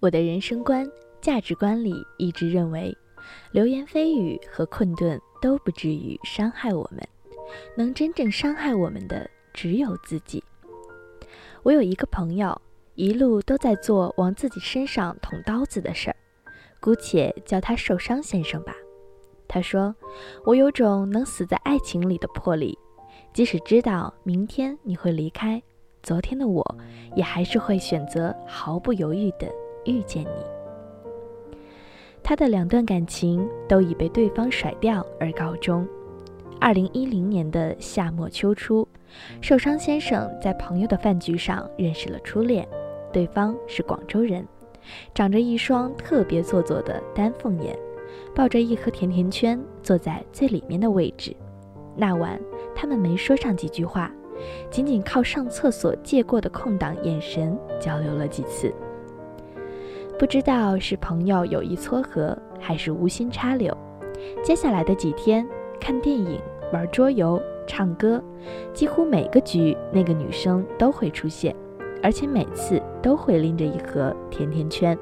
[0.00, 0.86] 我的人生观、
[1.22, 2.96] 价值观里一直认为，
[3.50, 7.00] 流言蜚语和困顿都不至于伤害我们，
[7.76, 10.44] 能真正伤害我们的只有自己。
[11.62, 12.60] 我有一个朋友，
[12.94, 16.16] 一路都在做往自己身上捅刀子的事儿，
[16.78, 18.74] 姑且叫他受伤先生吧。
[19.48, 19.94] 他说
[20.44, 22.78] ：“我有种能死在爱情里的魄力，
[23.32, 25.62] 即使知道明天你会离开，
[26.02, 26.62] 昨天的我
[27.14, 29.50] 也还是会选择毫不犹豫地
[29.86, 30.44] 遇见你。”
[32.22, 35.86] 他的两段感情都已被对方甩掉而告终。
[36.60, 38.86] 二零一零年的夏末秋初。
[39.40, 42.66] 受伤先生在朋友的饭局上认识了初恋，
[43.12, 44.44] 对方是广州人，
[45.14, 47.78] 长着一双特别做作的丹凤眼，
[48.34, 51.34] 抱着一盒甜甜圈，坐在最里面的位置。
[51.96, 52.38] 那晚
[52.74, 54.12] 他们没说上几句话，
[54.70, 58.74] 仅仅靠上厕所借过的空档眼神交流了几次。
[60.18, 63.76] 不知道是朋友有意撮合，还是无心插柳，
[64.42, 65.46] 接下来的几天
[65.78, 66.40] 看电影、
[66.72, 67.40] 玩桌游。
[67.68, 68.22] 唱歌，
[68.72, 71.52] 几乎每个局那个女生都会出现，
[72.00, 74.96] 而且每次都会拎着一盒甜甜圈。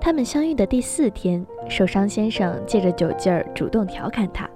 [0.00, 4.48] 他们相遇的第四天，受伤先生借着酒劲儿主动调侃她：“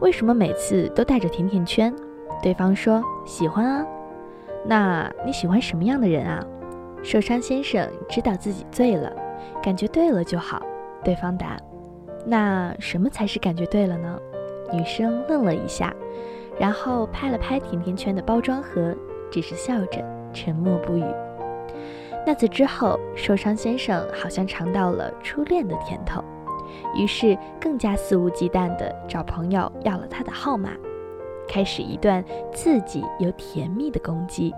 [0.00, 1.94] 为什么每次都带着甜甜圈？”
[2.42, 3.86] 对方说：“喜欢啊。”
[4.64, 6.42] 那你喜欢什么样的人啊？
[7.02, 9.10] 受伤先生知道自己醉了，
[9.62, 10.62] 感觉对了就好。
[11.02, 11.56] 对方答
[12.26, 14.18] ：“那什么才是感觉对了呢？”
[14.72, 15.92] 女生愣了一下，
[16.58, 18.94] 然后拍了拍甜甜圈的包装盒，
[19.30, 21.04] 只是笑着沉默不语。
[22.26, 26.22] 那次之后，受伤先生好像尝到了初恋的甜头，
[26.94, 30.72] 于是更加肆无忌惮地找朋友要了他的号码，
[31.48, 34.54] 开始一段刺激又甜蜜的攻击。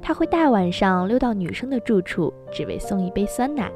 [0.00, 3.66] 他会大晚上溜到女生的住处，只为送一杯酸奶；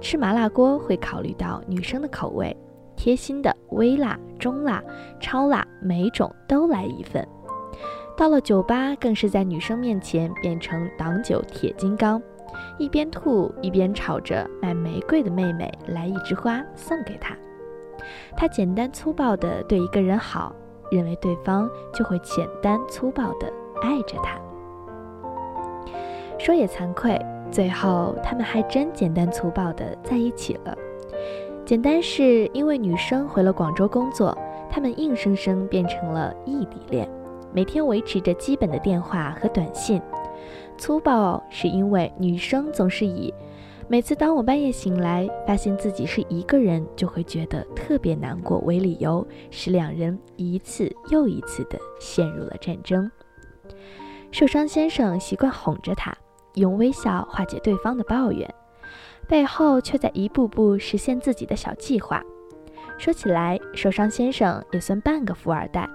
[0.00, 2.56] 吃麻辣锅会考虑到女生的口味。
[2.96, 4.82] 贴心的微辣、中辣、
[5.20, 7.26] 超辣，每种都来一份。
[8.16, 12.20] 到了酒吧，更是在女生面前变成挡酒铁金刚，
[12.78, 17.36] 一边吐一边吵着买玫瑰的妹妹来一枝花送给她。
[18.34, 20.56] 他简单粗暴地对一个人好，
[20.90, 23.52] 认为对方就会简单粗暴地
[23.82, 24.40] 爱着他。
[26.38, 27.20] 说也惭愧，
[27.50, 30.76] 最后他们还真简单粗暴地在一起了。
[31.64, 34.36] 简单是因为女生回了广州工作，
[34.70, 37.08] 他们硬生生变成了异地恋，
[37.52, 40.00] 每天维持着基本的电话和短信。
[40.78, 43.32] 粗暴是因为女生总是以
[43.88, 53.10] 每次当我半夜醒来，发现自己是一个人，就会觉得特别难过为理由，使两人一次又一次的陷入了战争。
[54.30, 56.16] 受伤先生习惯哄着她，
[56.56, 58.52] 用微笑化解对方的抱怨。
[59.28, 62.22] 背后却在一步步实现自己的小计划。
[62.98, 65.88] 说起来，受伤先生也算半个富二代，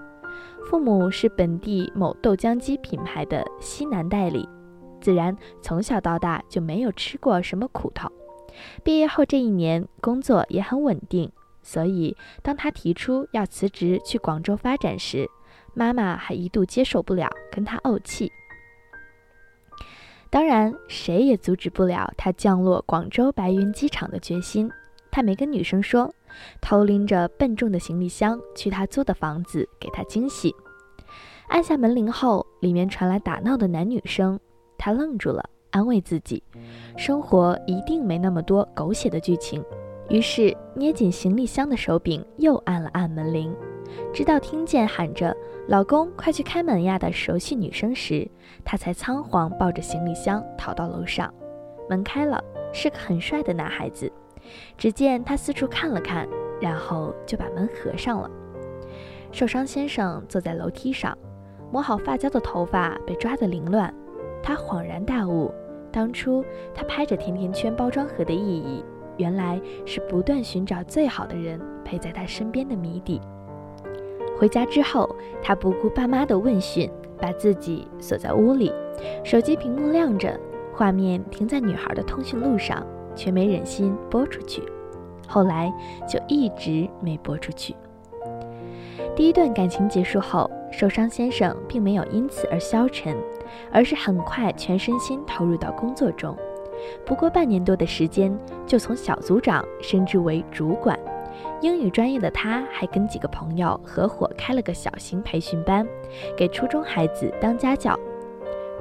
[0.65, 4.47] 父母是本地某豆浆机品牌的西南代理，
[4.99, 8.09] 自然从小到大就没有吃过什么苦头。
[8.83, 11.31] 毕业后这一年，工作也很稳定，
[11.63, 15.25] 所以当他提出要辞职去广州发展时，
[15.73, 18.29] 妈妈还一度接受不了，跟他怄气。
[20.31, 24.71] 当然，谁也阻止不了他降落广州白云机场的决心。
[25.11, 26.09] 他没跟女生说，
[26.61, 30.55] 偷拎着笨重的行李箱去他租的房子给她惊喜。
[31.49, 34.39] 按下门铃后，里面传来打闹的男女声，
[34.77, 36.41] 他愣住了，安慰自己，
[36.95, 39.61] 生活一定没那么多狗血的剧情。
[40.09, 43.53] 于是捏紧行李箱的手柄，又按了按门铃。
[44.13, 45.35] 直到听见喊着
[45.67, 48.29] “老公，快去开门呀”的熟悉女声时，
[48.63, 51.33] 他才仓皇抱着行李箱逃到楼上。
[51.89, 52.43] 门开了，
[52.73, 54.11] 是个很帅的男孩子。
[54.77, 56.27] 只见他四处看了看，
[56.59, 58.29] 然后就把门合上了。
[59.31, 61.17] 受伤先生坐在楼梯上，
[61.71, 63.93] 抹好发胶的头发被抓得凌乱。
[64.43, 65.53] 他恍然大悟，
[65.91, 68.83] 当初他拍着甜甜圈包装盒的意义，
[69.17, 73.21] 原来是不断寻找最好的人陪在他身边的谜底。
[74.41, 75.07] 回家之后，
[75.39, 76.89] 他不顾爸妈的问讯，
[77.19, 78.73] 把自己锁在屋里。
[79.23, 80.35] 手机屏幕亮着，
[80.73, 82.83] 画面停在女孩的通讯录上，
[83.15, 84.63] 却没忍心拨出去。
[85.27, 85.71] 后来
[86.09, 87.75] 就一直没拨出去。
[89.15, 93.15] 第一段感情结束后，受伤先生并没有因此而消沉，
[93.71, 96.35] 而是很快全身心投入到工作中。
[97.05, 98.35] 不过半年多的时间，
[98.65, 100.97] 就从小组长升职为主管。
[101.61, 105.87] 英语专业的他，还跟几个朋友合伙开了个小型培训班，
[106.35, 107.97] 给初中孩子当家教。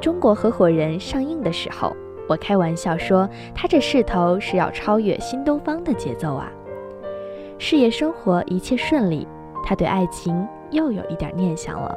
[0.01, 1.95] 中国合伙人上映的时候，
[2.27, 6.51] 我开玩笑说，他这势头是要超越新东方的节奏啊！
[7.59, 9.29] 事业生活一切顺利，
[9.63, 11.95] 他对爱情又有一点念想了。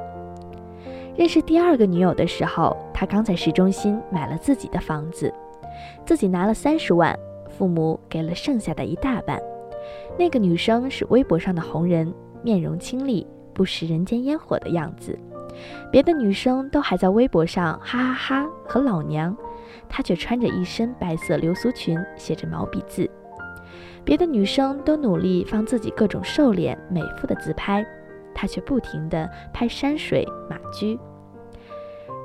[1.15, 5.33] 认识第二个女友的时候，他刚在市中心买了自己的房子，
[6.05, 7.17] 自己拿了三十万，
[7.47, 9.39] 父母给了剩下的一大半。
[10.17, 12.13] 那个女生是微博上的红人，
[12.43, 15.17] 面容清丽，不食人间烟火的样子。
[15.91, 19.35] 别的女生都还在微博上哈哈哈和老娘。
[19.89, 23.09] 她却穿着一身白色流苏裙，写着毛笔字。
[24.03, 27.85] 别的女生都努力放自己各种瘦脸美肤的自拍，
[28.33, 30.99] 她却不停地拍山水马驹。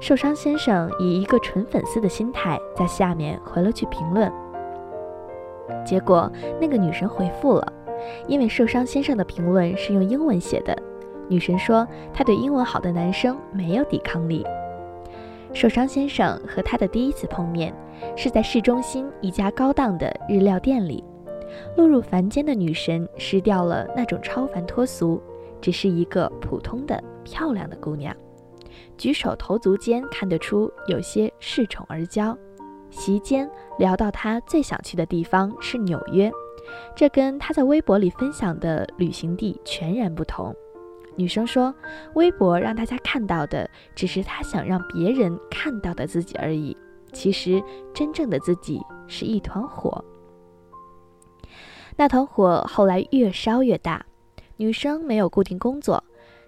[0.00, 4.32] 受伤先生以一个纯粉丝的心态在下面回了句评论，
[5.84, 6.30] 结果
[6.60, 7.72] 那个女神回复了，
[8.26, 10.76] 因为受伤先生的评论是用英文写的，
[11.28, 14.44] 女神说她对英文好的男生没有抵抗力。
[15.54, 17.74] 受伤先生和他的第一次碰面，
[18.14, 21.02] 是在市中心一家高档的日料店里。
[21.76, 25.20] 落入凡间的女神失掉了那种超凡脱俗，
[25.60, 28.14] 只是一个普通的漂亮的姑娘，
[28.98, 32.36] 举手投足间看得出有些恃宠而骄。
[32.90, 36.30] 席间聊到他最想去的地方是纽约，
[36.96, 40.54] 这跟他在微博里分享的旅行地全然不同。
[41.16, 41.74] 女生说
[42.14, 46.76] ：“微博让大家看到的只是她想让别人看到的自己而已，
[47.12, 47.62] 其实
[47.92, 50.04] 真正的自己是一团火。
[51.96, 54.04] 那团火后来越烧越大。
[54.60, 56.02] 女生没有固定工作，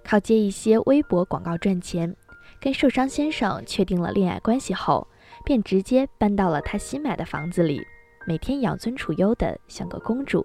[0.05, 2.17] 靠接一些微博广告赚钱。
[2.61, 5.07] 跟受伤先生确定了恋爱关系后，
[5.45, 7.87] 便直接搬到了他新买的房子里，
[8.27, 10.45] 每天养尊处优的像个公主。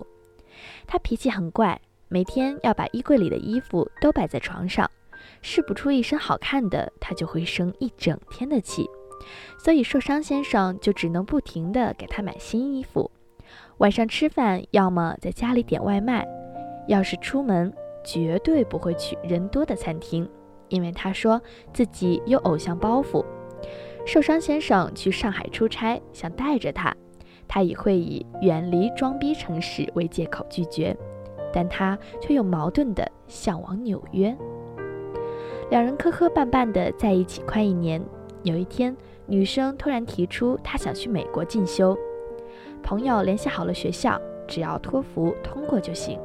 [0.87, 4.89] 她脾气很怪。”每天要把衣柜里的衣服都摆在床上，
[5.41, 8.87] 试不出一身好看的，他就会生一整天的气。
[9.57, 13.09] 所以受伤先生就只能不停地给他买新衣服。
[13.79, 16.25] 晚上吃饭，要么在家里点外卖，
[16.87, 17.73] 要是出门，
[18.05, 20.29] 绝对不会去人多的餐厅，
[20.69, 21.41] 因为他说
[21.73, 23.25] 自己有偶像包袱。
[24.05, 26.95] 受伤先生去上海出差，想带着他，
[27.47, 30.95] 他也会以远离装逼城市为借口拒绝。
[31.51, 34.35] 但他却又矛盾的向往纽约。
[35.69, 38.01] 两人磕磕绊绊的在一起快一年。
[38.43, 41.97] 有一天，女生突然提出她想去美国进修，
[42.83, 46.19] 朋友联系好了学校，只要托福通过就行。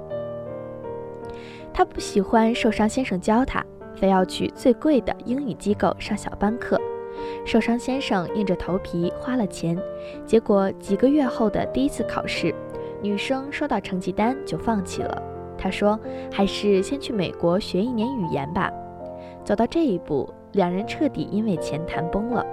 [1.73, 6.79] 她不喜欢受伤先生教她，非要去最贵的英语机构上小班课。
[7.51, 9.77] 受伤先生硬着头皮花了钱，
[10.25, 12.55] 结果几个月后的第一次考试。
[13.03, 15.21] 女生收到成绩单就放弃了。
[15.59, 15.99] 她说
[16.31, 18.71] ：“还是先去美国学一年语言吧。”
[19.43, 22.47] 走到这一步，两人彻底因为钱谈崩了。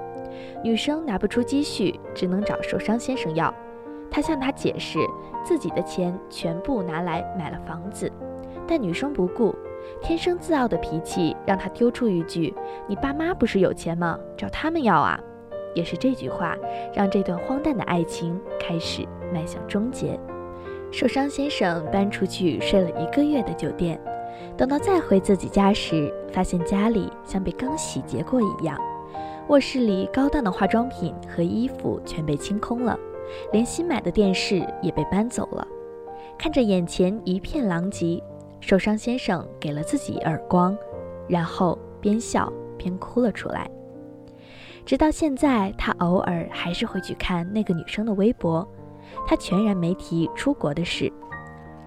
[0.63, 3.53] 女生拿不出积蓄，只能找受伤先生要。
[4.09, 4.97] 他向她解释，
[5.43, 8.11] 自己的钱全部拿来买了房子，
[8.67, 9.53] 但女生不顾，
[10.01, 12.53] 天生自傲的脾气让他丢出一句
[12.87, 14.19] ：“你爸妈不是有钱吗？
[14.37, 15.19] 找他们要啊！”
[15.75, 16.55] 也是这句话，
[16.93, 20.19] 让这段荒诞的爱情开始迈向终结。
[20.91, 23.99] 受伤先生搬出去睡了一个月的酒店，
[24.55, 28.79] 等到再回自己家时，发现家里像被刚洗劫过一样。
[29.49, 32.97] 卧室里高档的化妆品和衣服全被清空了，
[33.51, 35.67] 连新买的电视也被搬走了。
[36.37, 38.21] 看着眼前一片狼藉，
[38.59, 40.77] 受伤先生给了自己一耳光，
[41.27, 43.69] 然后边笑边哭了出来。
[44.85, 48.67] 直到现在，他偶尔还是会去看那个女生的微博。
[49.25, 51.11] 他全然没提出国的事，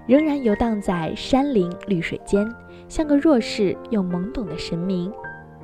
[0.06, 2.50] 仍然游荡在山林绿水间，
[2.88, 5.12] 像个弱势又懵懂的神明。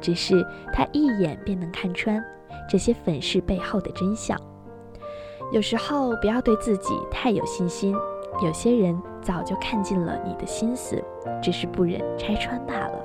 [0.00, 2.22] 只是他一眼便能看穿
[2.68, 4.38] 这些粉饰背后的真相。
[5.52, 7.96] 有时候不要对自己太有信心，
[8.42, 11.02] 有些人早就看尽了你的心思，
[11.42, 13.04] 只是不忍拆穿罢了。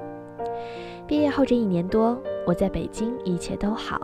[1.07, 3.99] 毕业后这一年多，我在北京一切都好，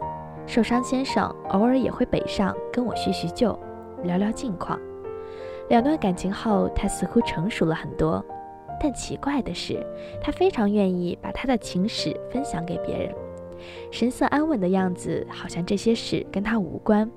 [0.46, 3.58] 受伤先生偶尔也会北上跟我叙叙旧。
[4.04, 4.80] 聊聊近况。
[5.70, 8.24] 两段感情后，他似乎成熟了很多，
[8.80, 9.84] 但奇怪的是，
[10.22, 13.14] 他非常愿意把他的情史分享给别人，
[13.92, 17.10] 神色安稳的样子，好像这些事跟他无关。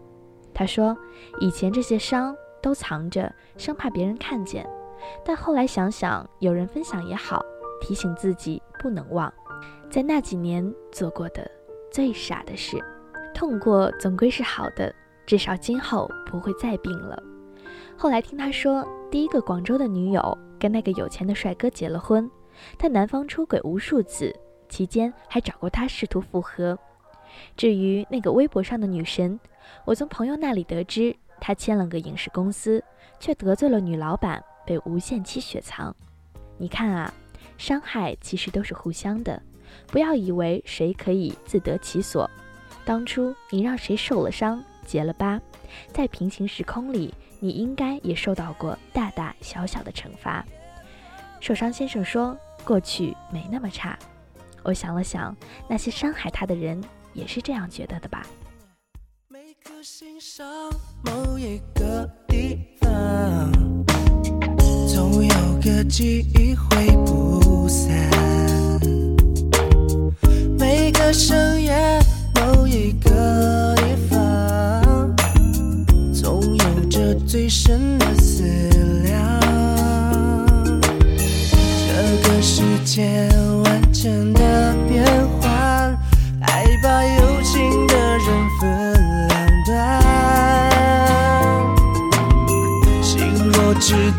[0.55, 0.97] 他说，
[1.41, 4.69] 以前这些伤都藏着，生怕别人看见，
[5.25, 7.45] 但后来想想，有人分享也好，
[7.81, 9.33] 提醒自己不能忘，
[9.91, 11.51] 在那几年做过的
[11.91, 12.79] 最傻的事。
[13.35, 14.95] 痛过总归是好的。
[15.27, 17.23] 至少今后不会再病了。
[17.97, 22.29] 后来听他说，第一个广州的女友跟那个有钱的帅哥结了婚，
[22.77, 24.35] 但男方出轨无数次，
[24.69, 26.77] 期间还找过他试图复合。
[27.57, 29.39] 至于那个微博上的女神，
[29.85, 32.83] 我从朋友那里得知，他签了个影视公司，
[33.19, 35.95] 却得罪了女老板，被无限期雪藏。
[36.59, 37.13] 你看啊，
[37.57, 39.43] 伤害其实都是互相的，
[39.87, 42.31] 不要以为谁可以自得其所。
[42.85, 45.41] 当初你让谁受了伤、结了疤，
[45.93, 50.45] 在平行时空里，你应该也受到过大大小小的惩罚。
[51.41, 53.99] 受伤先生说：“过去没那么差。”
[54.63, 55.35] 我想了想，
[55.67, 56.79] 那些伤害他的人
[57.15, 58.27] 也是这样觉得的吧。
[59.29, 60.45] 每颗心上
[61.03, 63.53] 某一个地方，
[64.87, 67.89] 总有个记忆挥不散。
[70.59, 71.60] 每个声音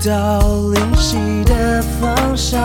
[0.04, 0.40] 到
[0.74, 2.60] 灵犀的方向，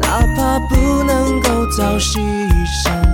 [0.00, 2.18] 哪怕不能够早牺
[2.84, 3.05] 牲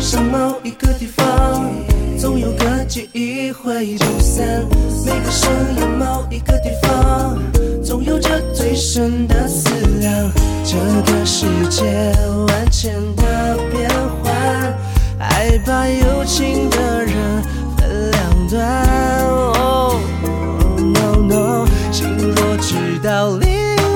[0.00, 1.70] 上某一个地方，
[2.18, 4.64] 总有个记忆会不散。
[5.04, 7.38] 每个深夜某一个地方，
[7.82, 10.30] 总有着最深的思量。
[10.64, 10.76] 这
[11.10, 12.12] 个世界
[12.46, 13.88] 万千的变
[14.22, 14.74] 幻，
[15.18, 17.42] 爱把有情的人
[17.76, 19.24] 分两端。
[19.26, 23.48] 哦、oh, no no，心若知道灵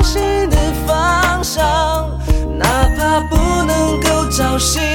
[0.02, 1.62] 犀的方向，
[2.58, 2.66] 哪
[2.96, 4.89] 怕不能够找寻。